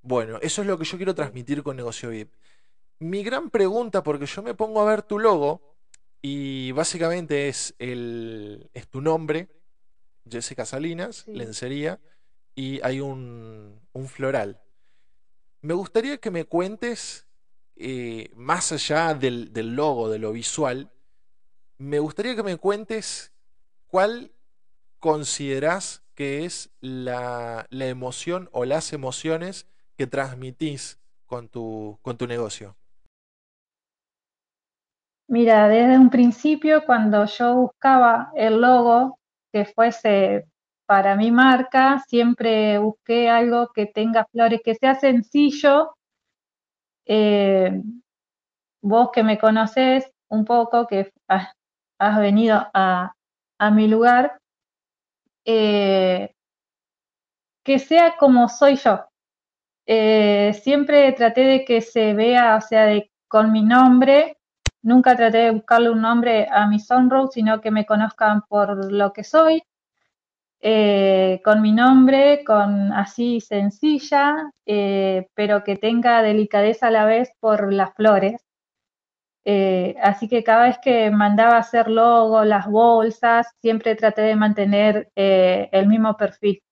Bueno, 0.00 0.38
eso 0.40 0.62
es 0.62 0.66
lo 0.66 0.78
que 0.78 0.86
yo 0.86 0.96
quiero 0.96 1.14
transmitir 1.14 1.62
con 1.62 1.76
Negocio 1.76 2.08
VIP. 2.08 2.32
Mi 2.98 3.22
gran 3.22 3.50
pregunta, 3.50 4.02
porque 4.02 4.24
yo 4.24 4.42
me 4.42 4.54
pongo 4.54 4.80
a 4.80 4.86
ver 4.86 5.02
tu 5.02 5.18
logo 5.18 5.60
y 6.22 6.72
básicamente 6.72 7.48
es, 7.48 7.74
el, 7.78 8.70
es 8.72 8.88
tu 8.88 9.02
nombre, 9.02 9.50
Jessica 10.26 10.64
Salinas, 10.64 11.28
lencería, 11.28 12.00
y 12.54 12.80
hay 12.82 13.00
un, 13.00 13.82
floral. 14.08 14.62
Me 15.60 15.74
gustaría 15.74 16.16
que 16.16 16.30
me 16.30 16.46
cuentes, 16.46 17.26
eh, 17.76 18.30
más 18.34 18.72
allá 18.72 19.12
del, 19.12 19.52
logo, 19.76 20.08
de 20.08 20.18
lo 20.18 20.32
visual, 20.32 20.90
me 21.76 21.98
gustaría 21.98 22.34
que 22.34 22.42
me 22.42 22.56
cuentes 22.56 23.30
cuál 23.88 24.32
consideras 25.04 26.02
que 26.14 26.46
es 26.46 26.70
la, 26.80 27.66
la 27.68 27.86
emoción 27.88 28.48
o 28.52 28.64
las 28.64 28.94
emociones 28.94 29.66
que 29.98 30.06
transmitís 30.06 30.98
con 31.26 31.50
tu, 31.50 31.98
con 32.00 32.16
tu 32.16 32.26
negocio? 32.26 32.74
Mira, 35.28 35.68
desde 35.68 35.98
un 35.98 36.08
principio, 36.08 36.86
cuando 36.86 37.26
yo 37.26 37.54
buscaba 37.54 38.32
el 38.34 38.62
logo 38.62 39.18
que 39.52 39.66
fuese 39.66 40.46
para 40.86 41.16
mi 41.16 41.30
marca, 41.30 42.02
siempre 42.08 42.78
busqué 42.78 43.28
algo 43.28 43.68
que 43.74 43.84
tenga 43.84 44.24
flores, 44.32 44.62
que 44.64 44.74
sea 44.74 44.94
sencillo. 44.94 45.94
Eh, 47.04 47.78
vos 48.80 49.10
que 49.12 49.22
me 49.22 49.36
conoces 49.36 50.10
un 50.30 50.46
poco, 50.46 50.86
que 50.86 51.12
has, 51.28 52.18
venido 52.18 52.66
a, 52.72 53.12
mi 53.70 53.86
lugar, 53.86 54.38
eh, 55.44 56.34
que 57.62 57.78
sea 57.78 58.16
como 58.18 58.48
soy 58.48 58.76
yo, 58.76 59.04
eh, 59.86 60.52
siempre 60.62 61.12
traté 61.12 61.42
de 61.42 61.64
que 61.64 61.80
se 61.80 62.14
vea, 62.14 62.56
o 62.56 62.60
sea, 62.60 62.86
con 63.28 63.52
mi 63.52 63.62
nombre. 63.62 64.38
Nunca 64.82 65.16
traté 65.16 65.38
de 65.38 65.50
buscarle 65.52 65.90
un 65.90 66.02
nombre 66.02 66.46
a 66.50 66.66
mi 66.68 66.78
Sunroad, 66.78 67.30
sino 67.30 67.60
que 67.60 67.70
me 67.70 67.86
conozcan 67.86 68.42
por 68.48 68.92
lo 68.92 69.12
que 69.12 69.24
soy. 69.24 69.62
Eh, 70.60 71.40
con 71.44 71.60
mi 71.62 71.72
nombre, 71.72 72.44
con 72.44 72.92
así 72.92 73.40
sencilla, 73.40 74.50
pero 74.64 75.64
que 75.64 75.76
tenga 75.76 76.22
delicadeza 76.22 76.88
a 76.88 76.90
la 76.90 77.04
vez 77.04 77.30
por 77.40 77.72
las 77.72 77.94
flores. 77.94 78.44
Así 80.02 80.28
que 80.28 80.42
cada 80.42 80.64
vez 80.64 80.78
que 80.82 81.10
mandaba 81.10 81.58
hacer 81.58 81.88
logo, 81.88 82.44
las 82.44 82.66
bolsas, 82.66 83.46
siempre 83.60 83.94
traté 83.94 84.22
de 84.22 84.36
mantener 84.36 85.10
el 85.14 85.86
mismo 85.86 86.16
perfil. 86.16 86.62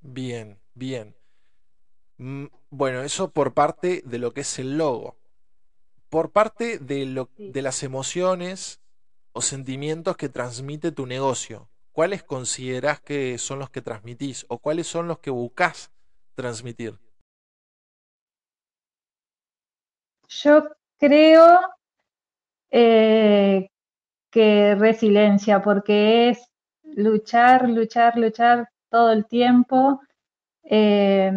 Bien, 0.00 0.58
bien. 0.74 1.16
Mm, 2.18 2.46
bueno, 2.70 3.02
eso 3.02 3.30
por 3.30 3.54
parte 3.54 4.02
de 4.04 4.18
lo 4.18 4.32
que 4.32 4.42
es 4.42 4.58
el 4.58 4.76
logo. 4.78 5.16
Por 6.08 6.30
parte 6.30 6.78
de, 6.78 7.06
lo, 7.06 7.30
de 7.36 7.62
las 7.62 7.82
emociones 7.82 8.80
o 9.32 9.42
sentimientos 9.42 10.16
que 10.16 10.28
transmite 10.28 10.92
tu 10.92 11.06
negocio. 11.06 11.68
¿Cuáles 11.92 12.22
considerás 12.22 13.00
que 13.00 13.38
son 13.38 13.58
los 13.58 13.70
que 13.70 13.82
transmitís 13.82 14.46
o 14.48 14.58
cuáles 14.58 14.86
son 14.86 15.08
los 15.08 15.18
que 15.18 15.30
buscas 15.30 15.92
transmitir? 16.34 16.98
Yo 20.28 20.68
creo 20.98 21.60
eh, 22.76 23.68
que 24.32 24.74
resiliencia, 24.74 25.62
porque 25.62 26.30
es 26.30 26.50
luchar, 26.82 27.68
luchar, 27.70 28.18
luchar 28.18 28.68
todo 28.90 29.12
el 29.12 29.26
tiempo. 29.26 30.00
Eh, 30.64 31.32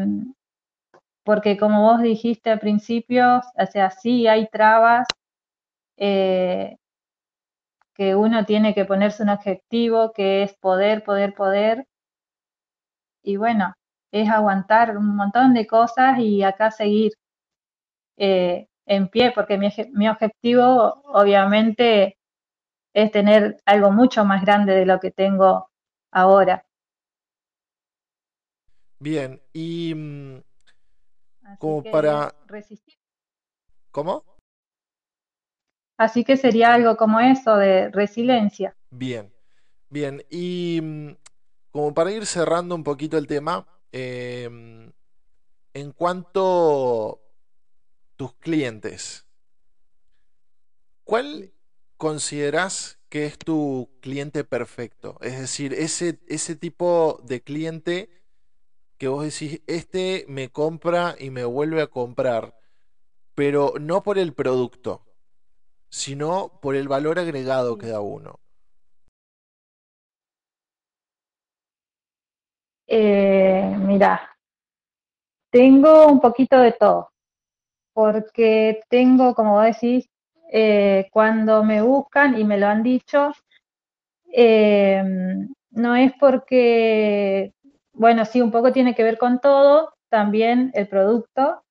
porque 1.24 1.58
como 1.58 1.84
vos 1.84 2.02
dijiste 2.02 2.50
al 2.50 2.60
principio, 2.60 3.38
o 3.40 3.66
sea, 3.72 3.92
sí 3.92 4.28
hay 4.28 4.48
trabas 4.50 5.08
eh, 5.98 6.78
que 7.94 8.16
uno 8.16 8.46
tiene 8.46 8.74
que 8.74 8.86
ponerse 8.86 9.24
un 9.24 9.30
objetivo 9.30 10.14
que 10.14 10.44
es 10.44 10.54
poder, 10.56 11.04
poder, 11.04 11.36
poder. 11.36 11.86
Y 13.24 13.38
bueno, 13.38 13.74
es 14.12 14.28
aguantar 14.30 14.98
un 14.98 15.16
montón 15.16 15.54
de 15.54 15.68
cosas 15.68 16.18
y 16.20 16.42
acá 16.44 16.72
seguir 16.72 17.12
en 18.88 19.10
pie, 19.10 19.32
porque 19.36 19.58
mi, 19.58 19.70
mi 19.94 20.10
objetivo 20.10 21.02
obviamente 21.06 22.18
es 22.94 23.12
tener 23.12 23.62
algo 23.66 23.92
mucho 23.92 24.26
más 24.26 24.44
grande 24.44 24.74
de 24.74 24.86
lo 24.86 25.00
que 25.00 25.12
tengo 25.12 25.70
ahora. 26.12 26.66
Bien, 29.00 29.40
y 29.54 29.94
mm, 29.94 30.42
como 31.60 31.84
para 31.84 32.34
¿Cómo? 33.92 34.24
Así 35.98 36.24
que 36.24 36.38
sería 36.38 36.74
algo 36.74 36.96
como 36.96 37.20
eso, 37.20 37.56
de 37.56 37.90
resiliencia. 37.90 38.76
Bien, 38.92 39.32
bien. 39.90 40.24
Y 40.30 40.80
mm, 40.82 41.16
como 41.72 41.94
para 41.94 42.12
ir 42.12 42.26
cerrando 42.26 42.76
un 42.76 42.84
poquito 42.84 43.18
el 43.18 43.28
tema, 43.28 43.68
em, 43.92 44.92
en 45.74 45.92
cuanto 45.94 47.27
clientes, 48.48 49.28
¿cuál 51.04 51.52
consideras 51.98 52.98
que 53.10 53.26
es 53.26 53.38
tu 53.38 53.90
cliente 54.00 54.46
perfecto? 54.46 55.18
Es 55.20 55.38
decir, 55.38 55.74
ese, 55.74 56.22
ese 56.30 56.56
tipo 56.56 57.20
de 57.26 57.42
cliente 57.42 58.10
que 58.98 59.10
vos 59.10 59.26
decís, 59.26 59.62
este 59.68 60.24
me 60.30 60.48
compra 60.48 61.18
y 61.20 61.30
me 61.30 61.44
vuelve 61.44 61.82
a 61.82 61.88
comprar, 61.88 62.56
pero 63.36 63.74
no 63.82 64.02
por 64.02 64.18
el 64.18 64.34
producto, 64.34 65.06
sino 65.90 66.62
por 66.62 66.78
el 66.78 66.88
valor 66.88 67.20
agregado 67.20 67.78
que 67.78 67.88
da 67.88 68.00
uno. 68.00 68.40
Eh, 72.88 73.76
mira, 73.78 74.38
tengo 75.52 76.08
un 76.08 76.22
poquito 76.22 76.58
de 76.60 76.72
todo, 76.72 77.12
porque 77.98 78.82
tengo, 78.90 79.34
como 79.34 79.54
vos 79.54 79.66
decís, 79.66 80.08
eh, 80.54 81.08
cuando 81.12 81.64
me 81.64 81.82
buscan 81.82 82.38
y 82.38 82.44
me 82.44 82.60
lo 82.60 82.68
han 82.68 82.84
dicho, 82.84 83.32
eh, 84.32 85.02
no 85.72 85.96
es 85.96 86.12
porque, 86.20 87.54
bueno, 87.94 88.24
sí, 88.26 88.40
un 88.40 88.52
poco 88.52 88.72
tiene 88.72 88.94
que 88.94 89.02
ver 89.02 89.18
con 89.18 89.40
todo, 89.40 89.96
también 90.10 90.70
el 90.76 90.88
producto, 90.88 91.64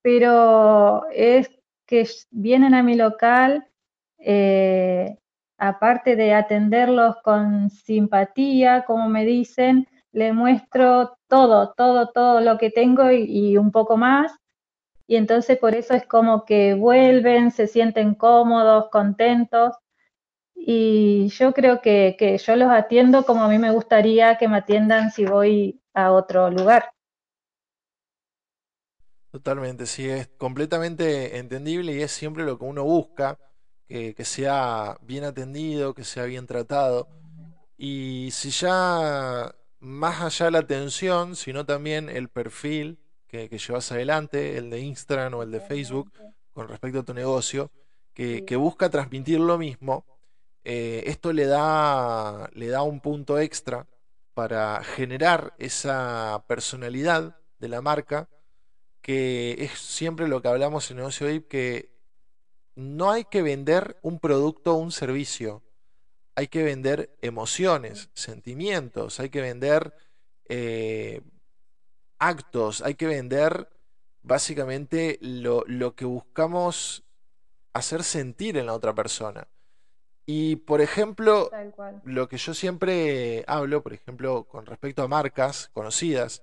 pero 0.00 1.06
es 1.10 1.50
que 1.86 2.08
vienen 2.30 2.72
a 2.72 2.82
mi 2.82 2.94
local, 2.94 3.68
eh, 4.16 5.18
aparte 5.58 6.16
de 6.16 6.32
atenderlos 6.32 7.16
con 7.22 7.68
simpatía, 7.68 8.86
como 8.86 9.10
me 9.10 9.26
dicen, 9.26 9.86
le 10.12 10.32
muestro 10.32 11.18
todo, 11.28 11.74
todo, 11.76 12.08
todo 12.12 12.40
lo 12.40 12.56
que 12.56 12.70
tengo 12.70 13.10
y, 13.12 13.58
un 13.58 13.70
poco 13.70 13.98
más. 13.98 14.32
Y 15.06 15.16
entonces 15.16 15.58
por 15.58 15.74
eso 15.74 15.94
es 15.94 16.06
como 16.06 16.44
que 16.44 16.74
vuelven, 16.74 17.50
se 17.50 17.66
sienten 17.66 18.14
cómodos, 18.14 18.88
contentos. 18.90 19.76
Y 20.54 21.28
yo 21.28 21.52
creo 21.52 21.80
que, 21.80 22.16
que 22.18 22.38
yo 22.38 22.56
los 22.56 22.70
atiendo 22.70 23.24
como 23.24 23.42
a 23.44 23.48
mí 23.48 23.58
me 23.58 23.70
gustaría 23.70 24.36
que 24.38 24.48
me 24.48 24.58
atiendan 24.58 25.10
si 25.10 25.24
voy 25.24 25.80
a 25.94 26.12
otro 26.12 26.50
lugar. 26.50 26.90
Totalmente, 29.36 29.84
sí, 29.84 30.08
es 30.08 30.28
completamente 30.38 31.36
entendible 31.36 31.92
y 31.92 32.00
es 32.00 32.10
siempre 32.10 32.44
lo 32.44 32.58
que 32.58 32.64
uno 32.64 32.84
busca, 32.84 33.38
que, 33.86 34.14
sea 34.24 34.96
bien 35.02 35.24
atendido, 35.24 35.92
que 35.92 36.04
sea 36.04 36.24
bien 36.24 36.46
tratado. 36.46 37.06
Y 37.76 38.30
si 38.32 38.48
ya 38.48 39.54
más 39.78 40.22
allá 40.22 40.50
la 40.50 40.60
atención, 40.60 41.36
sino 41.36 41.66
también 41.66 42.08
el 42.08 42.30
perfil 42.30 42.98
que, 43.26 43.48
llevas 43.48 43.92
adelante, 43.92 44.56
el 44.56 44.70
de 44.70 44.80
Instagram 44.80 45.34
o 45.34 45.42
el 45.42 45.50
de 45.50 45.60
Facebook, 45.60 46.12
con 46.52 46.68
respecto 46.68 47.00
a 47.00 47.04
tu 47.04 47.14
negocio, 47.14 47.70
que, 48.14 48.56
busca 48.56 48.88
transmitir 48.88 49.40
lo 49.40 49.58
mismo, 49.58 50.04
eh, 50.64 51.04
esto 51.06 51.32
le 51.32 51.46
da, 51.46 52.50
le 52.54 52.68
da 52.68 52.82
un 52.82 53.00
punto 53.00 53.38
extra 53.38 53.86
para 54.34 54.82
generar 54.82 55.54
esa 55.58 56.44
personalidad 56.48 57.36
de 57.58 57.68
la 57.68 57.80
marca 57.80 58.28
que 59.06 59.56
es 59.60 59.78
siempre 59.78 60.26
lo 60.26 60.42
que 60.42 60.48
hablamos 60.48 60.90
en 60.90 60.96
negocio 60.96 61.28
VIP, 61.28 61.46
que 61.46 61.90
no 62.74 63.12
hay 63.12 63.24
que 63.24 63.40
vender 63.40 63.98
un 64.02 64.18
producto 64.18 64.74
o 64.74 64.78
un 64.78 64.90
servicio, 64.90 65.62
hay 66.34 66.48
que 66.48 66.64
vender 66.64 67.16
emociones, 67.22 68.10
sentimientos, 68.14 69.20
hay 69.20 69.30
que 69.30 69.40
vender 69.40 69.94
eh, 70.48 71.22
actos, 72.18 72.82
hay 72.82 72.94
que 72.94 73.06
vender 73.06 73.68
básicamente 74.22 75.18
lo, 75.20 75.64
lo 75.66 75.94
que 75.94 76.04
buscamos 76.04 77.04
hacer 77.72 78.02
sentir 78.02 78.56
en 78.56 78.66
la 78.66 78.74
otra 78.74 78.94
persona. 78.94 79.48
Y 80.24 80.56
por 80.56 80.80
ejemplo, 80.80 81.50
lo 82.02 82.28
que 82.28 82.36
yo 82.36 82.52
siempre 82.52 83.44
hablo, 83.46 83.82
por 83.82 83.92
ejemplo, 83.92 84.44
con 84.44 84.66
respecto 84.66 85.02
a 85.02 85.08
marcas 85.08 85.70
conocidas, 85.72 86.42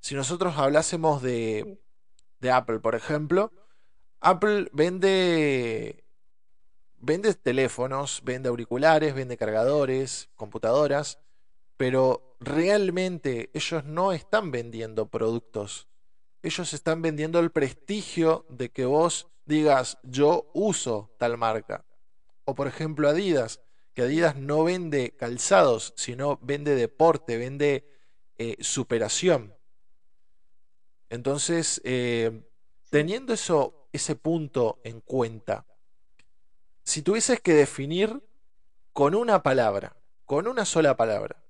si 0.00 0.16
nosotros 0.16 0.58
hablásemos 0.58 1.22
de, 1.22 1.78
de 2.40 2.50
Apple, 2.50 2.80
por 2.80 2.96
ejemplo, 2.96 3.52
Apple 4.20 4.68
vende 4.72 6.02
vende 6.98 7.34
teléfonos, 7.34 8.22
vende 8.24 8.48
auriculares, 8.48 9.14
vende 9.14 9.36
cargadores, 9.36 10.30
computadoras, 10.34 11.18
pero 11.82 12.36
realmente 12.38 13.50
ellos 13.54 13.84
no 13.84 14.12
están 14.12 14.52
vendiendo 14.52 15.08
productos. 15.08 15.88
Ellos 16.44 16.74
están 16.74 17.02
vendiendo 17.02 17.40
el 17.40 17.50
prestigio 17.50 18.46
de 18.48 18.70
que 18.70 18.84
vos 18.84 19.26
digas, 19.46 19.98
yo 20.04 20.48
uso 20.54 21.10
tal 21.18 21.36
marca. 21.38 21.84
O 22.44 22.54
por 22.54 22.68
ejemplo 22.68 23.08
Adidas, 23.08 23.62
que 23.94 24.02
Adidas 24.02 24.36
no 24.36 24.62
vende 24.62 25.16
calzados, 25.16 25.92
sino 25.96 26.38
vende 26.40 26.76
deporte, 26.76 27.36
vende 27.36 27.84
eh, 28.38 28.58
superación. 28.60 29.52
Entonces, 31.10 31.80
eh, 31.82 32.44
teniendo 32.90 33.32
eso, 33.32 33.88
ese 33.92 34.14
punto 34.14 34.78
en 34.84 35.00
cuenta, 35.00 35.66
si 36.84 37.02
tuvieses 37.02 37.40
que 37.40 37.54
definir 37.54 38.22
con 38.92 39.16
una 39.16 39.42
palabra, 39.42 39.96
con 40.26 40.46
una 40.46 40.64
sola 40.64 40.96
palabra, 40.96 41.41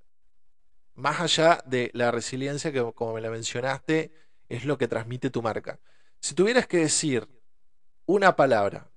más 1.03 1.21
allá 1.21 1.59
de 1.67 1.91
la 1.95 2.13
resiliencia 2.13 2.71
que 2.71 2.81
como 2.95 3.15
me 3.15 3.21
la 3.21 3.29
mencionaste, 3.29 4.13
es 4.49 4.65
lo 4.65 4.79
que 4.79 4.87
transmite 4.87 5.31
tu 5.31 5.43
marca. 5.43 5.81
Si 6.21 6.33
tuvieras 6.33 6.69
que 6.69 6.77
decir 6.77 7.27
una 8.07 8.37
palabra 8.37 8.89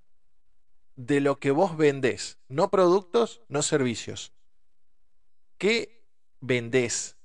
de 0.96 1.20
lo 1.20 1.40
que 1.40 1.50
vos 1.50 1.76
vendés, 1.76 2.38
no 2.48 2.70
productos, 2.70 3.42
no 3.50 3.64
servicios, 3.64 4.36
¿qué 5.58 6.06
vendés 6.42 7.18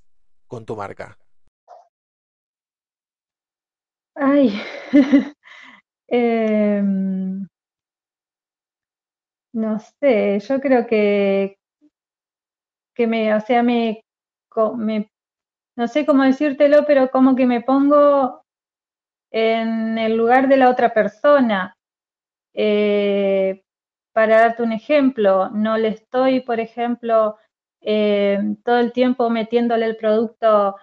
con 0.47 0.65
tu 0.65 0.75
marca? 0.75 1.19
Ay, 4.15 4.59
em, 6.07 7.47
no 9.53 9.79
sé, 9.99 10.39
yo 10.39 10.59
creo 10.59 10.87
que, 10.87 11.59
que 12.95 13.05
me, 13.05 13.35
o 13.35 13.39
sea, 13.41 13.61
me, 13.61 14.01
no 14.55 15.87
sé 15.87 16.05
cómo 16.05 16.23
decírtelo, 16.23 16.85
pero 16.85 17.09
como 17.09 17.35
que 17.35 17.45
me 17.45 17.61
pongo 17.61 18.43
en 19.31 19.97
el 19.97 20.15
lugar 20.17 20.47
de 20.47 20.57
la 20.57 20.69
otra 20.69 20.93
persona. 20.93 21.77
Eh, 22.53 23.63
para 24.13 24.41
darte 24.41 24.63
un 24.63 24.73
ejemplo, 24.73 25.49
no 25.51 25.77
le 25.77 25.87
estoy, 25.89 26.41
por 26.41 26.59
ejemplo, 26.59 27.37
em, 27.79 28.57
todo 28.57 28.77
el 28.79 28.91
tiempo 28.91 29.29
metiéndole 29.29 29.85
el 29.85 29.95
producto, 29.95 30.75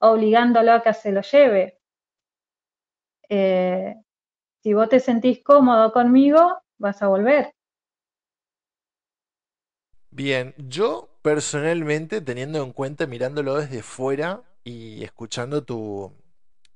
obligándolo 0.00 0.72
a 0.72 0.82
que 0.82 0.94
se 0.94 1.12
lo 1.12 1.22
lleve. 1.22 1.78
Eh, 3.28 3.96
si 4.62 4.74
vos 4.74 4.88
te 4.88 5.00
sentís 5.00 5.42
cómodo 5.42 5.92
conmigo, 5.92 6.62
vas 6.78 7.02
a 7.02 7.08
volver. 7.08 7.52
Bien, 10.10 10.54
yo 10.56 11.09
personalmente, 11.22 12.20
teniendo 12.20 12.62
en 12.62 12.72
cuenta, 12.72 13.06
mirándolo 13.06 13.56
desde 13.56 13.82
fuera 13.82 14.42
y 14.64 15.04
escuchando 15.04 15.64
tu, 15.64 16.12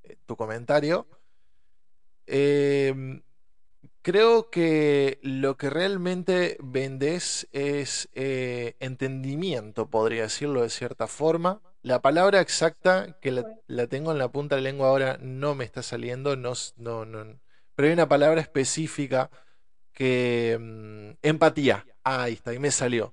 eh, 0.03 0.17
tu 0.27 0.37
comentario, 0.37 1.07
em, 2.27 3.23
creo 4.03 4.51
que 4.51 5.19
lo 5.23 5.57
que 5.57 5.71
realmente 5.71 6.57
vendes 6.61 7.49
es 7.53 8.09
eh, 8.15 8.77
entendimiento, 8.81 9.91
podría 9.91 10.23
decirlo 10.25 10.63
de 10.63 10.71
cierta 10.71 11.07
forma 11.07 11.63
la 11.85 12.01
palabra 12.01 12.41
exacta 12.41 13.19
que 13.21 13.31
la, 13.67 13.87
tengo 13.89 14.11
en 14.11 14.19
la 14.19 14.33
punta 14.33 14.57
de 14.57 14.63
la 14.63 14.71
lengua 14.71 14.89
ahora 14.89 15.19
no 15.21 15.55
me 15.55 15.65
está 15.65 15.83
saliendo, 15.83 16.35
no, 16.35 16.55
no, 16.79 17.05
no, 17.05 17.39
pero 17.75 17.89
hay 17.89 17.93
una 17.93 18.09
palabra 18.09 18.41
específica 18.41 19.31
que... 19.93 20.57
Mm, 20.59 21.19
empatía. 21.21 21.87
ahí 22.03 22.33
está, 22.33 22.53
ahí 22.53 22.59
me 22.59 22.71
salió. 22.71 23.13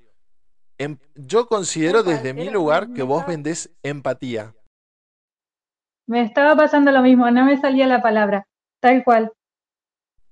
Em, 0.84 0.98
yo 1.13 1.46
considero 1.46 2.02
desde 2.02 2.34
mi 2.34 2.50
lugar 2.50 2.91
que 2.91 3.04
vos 3.04 3.24
vendés 3.28 3.70
empatía. 3.84 4.56
Me 6.08 6.24
estaba 6.24 6.56
pasando 6.56 6.91
lo 6.91 7.04
mismo, 7.04 7.30
no 7.30 7.46
me 7.46 7.56
salía 7.62 7.86
la 7.86 8.02
palabra, 8.02 8.48
tal 8.82 9.04
cual. 9.04 9.32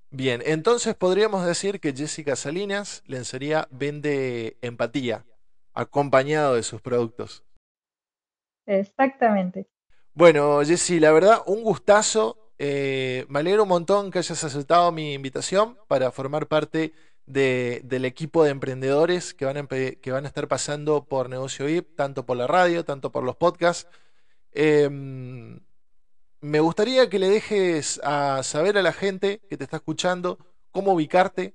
Bien, 0.10 0.42
entonces 0.44 0.96
podríamos 0.96 1.46
decir 1.46 1.80
que 1.80 1.94
Jessica 1.94 2.36
Salinas, 2.36 3.04
lencería, 3.06 3.68
vende 3.70 4.58
empatía, 4.64 5.24
acompañado 5.76 6.56
de 6.56 6.64
sus 6.64 6.82
productos. 6.82 7.44
Exactamente. 8.66 9.68
Bueno, 10.16 10.62
Jessy, 10.66 11.00
la 11.00 11.12
verdad, 11.12 11.44
un 11.46 11.62
gustazo 11.64 12.38
Eh, 12.62 13.26
me 13.30 13.40
alegro 13.40 13.64
un 13.64 13.70
montón 13.70 14.12
que 14.12 14.20
hayas 14.20 14.44
aceptado 14.44 14.92
mi 14.92 15.14
invitación 15.14 15.78
para 15.88 16.12
formar 16.12 16.46
parte 16.48 16.92
del 17.30 18.06
equipo 18.06 18.44
de 18.44 18.50
emprendedores 18.50 19.36
que 19.36 19.46
van, 19.46 19.58
a, 19.58 19.68
que 19.68 20.12
van 20.12 20.26
a 20.26 20.28
estar 20.28 20.48
pasando 20.48 21.06
por 21.06 21.30
Negocio 21.30 21.65
VIP, 21.68 21.96
tanto 21.96 22.26
por 22.26 22.36
la 22.36 22.48
radio, 22.48 22.84
tanto 22.84 23.12
por 23.12 23.24
los 23.24 23.36
podcasts. 23.36 23.88
Em, 24.52 25.60
me 26.42 26.60
gustaría 26.60 27.08
que 27.10 27.20
le 27.20 27.30
dejes 27.30 28.02
a 28.04 28.42
saber 28.44 28.78
a 28.78 28.82
la 28.82 28.94
gente 28.94 29.42
que 29.48 29.58
te 29.58 29.63
está 29.63 29.78
escuchando 29.78 30.39
cómo 30.72 30.94
ubicarte, 30.94 31.54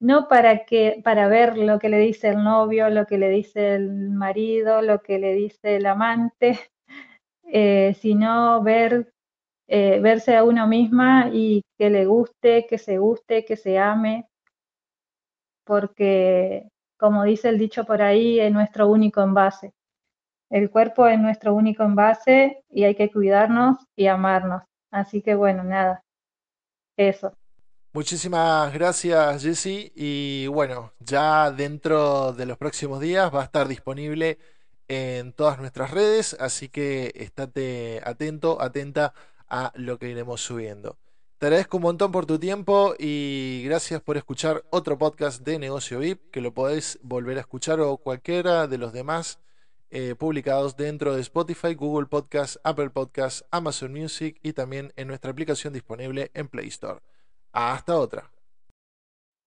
no 0.00 0.28
para 0.28 0.64
que 0.66 1.00
para 1.04 1.28
ver 1.28 1.56
lo 1.56 1.78
que 1.78 1.88
le 1.88 1.98
dice 1.98 2.28
el 2.28 2.44
novio, 2.44 2.90
lo 2.90 3.06
que 3.06 3.18
le 3.18 3.30
dice 3.30 3.74
el 3.74 4.10
marido, 4.10 4.82
lo 4.82 5.00
que 5.00 5.18
le 5.18 5.34
dice 5.34 5.76
el 5.76 5.86
amante, 5.86 6.58
sino 8.00 8.62
ver 8.62 9.12
eh, 9.68 10.00
verse 10.00 10.36
a 10.36 10.44
uno 10.44 10.66
misma 10.68 11.30
y 11.32 11.62
que 11.78 11.90
le 11.90 12.06
guste, 12.06 12.66
que 12.68 12.78
se 12.78 12.98
guste, 12.98 13.44
que 13.44 13.56
se 13.56 13.78
ame, 13.78 14.28
porque 15.64 16.68
como 16.98 17.24
dice 17.24 17.48
el 17.50 17.58
dicho 17.58 17.84
por 17.84 18.00
ahí, 18.00 18.40
es 18.40 18.52
nuestro 18.52 18.88
único 18.88 19.22
envase. 19.22 19.72
El 20.50 20.70
cuerpo 20.70 21.06
es 21.06 21.18
nuestro 21.18 21.54
único 21.54 21.82
envase 21.82 22.62
y 22.70 22.84
hay 22.84 22.94
que 22.94 23.10
cuidarnos 23.10 23.78
y 23.96 24.06
amarnos. 24.06 24.62
Así 24.90 25.22
que 25.22 25.34
bueno, 25.34 25.64
nada, 25.64 26.04
eso. 26.96 27.32
Muchísimas 27.92 28.72
gracias 28.74 29.42
Jessy 29.42 29.90
y 29.94 30.46
bueno, 30.48 30.92
ya 31.00 31.50
dentro 31.50 32.32
de 32.32 32.44
los 32.44 32.58
próximos 32.58 33.00
días 33.00 33.34
va 33.34 33.40
a 33.40 33.44
estar 33.44 33.68
disponible 33.68 34.38
en 34.86 35.32
todas 35.32 35.58
nuestras 35.58 35.90
redes, 35.90 36.36
así 36.38 36.68
que 36.68 37.12
estate 37.14 38.00
atento, 38.04 38.60
atenta 38.60 39.14
a 39.48 39.72
lo 39.74 39.98
que 39.98 40.10
iremos 40.10 40.42
subiendo. 40.42 40.98
Te 41.38 41.46
agradezco 41.46 41.78
un 41.78 41.84
montón 41.84 42.12
por 42.12 42.26
tu 42.26 42.38
tiempo 42.38 42.94
y 42.98 43.62
gracias 43.64 44.00
por 44.00 44.16
escuchar 44.16 44.64
otro 44.70 44.96
podcast 44.96 45.42
de 45.42 45.58
Negocio 45.58 45.98
VIP, 45.98 46.30
que 46.30 46.40
lo 46.40 46.52
podéis 46.52 46.98
volver 47.02 47.38
a 47.38 47.40
escuchar 47.40 47.80
o 47.80 47.96
cualquiera 47.96 48.66
de 48.66 48.78
los 48.78 48.92
demás 48.92 49.38
eh, 49.90 50.14
publicados 50.14 50.76
dentro 50.76 51.14
de 51.14 51.20
Spotify, 51.22 51.74
Google 51.74 52.06
Podcast, 52.06 52.56
Apple 52.64 52.90
Podcast, 52.90 53.42
Amazon 53.50 53.92
Music 53.92 54.38
y 54.42 54.52
también 54.52 54.92
en 54.96 55.08
nuestra 55.08 55.30
aplicación 55.30 55.72
disponible 55.72 56.30
en 56.34 56.48
Play 56.48 56.68
Store. 56.68 57.00
Hasta 57.52 57.96
otra. 57.96 58.35